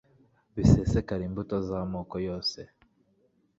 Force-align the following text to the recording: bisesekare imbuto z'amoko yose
bisesekare 0.55 1.23
imbuto 1.25 1.55
z'amoko 1.67 2.15
yose 2.27 2.59